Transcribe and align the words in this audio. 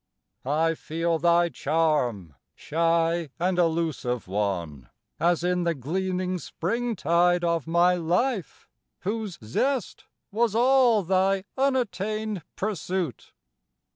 I 0.43 0.73
feel 0.73 1.19
thy 1.19 1.49
charm, 1.49 2.33
shy 2.55 3.29
and 3.39 3.59
elusive 3.59 4.27
one, 4.27 4.89
As 5.19 5.43
in 5.43 5.63
the 5.63 5.75
gleaming 5.75 6.39
springtide 6.39 7.43
of 7.43 7.67
my 7.67 7.93
life, 7.97 8.67
Whose 9.01 9.37
zest 9.43 10.05
was 10.31 10.55
all 10.55 11.03
thy 11.03 11.43
unattained 11.55 12.41
pursuit. 12.55 13.31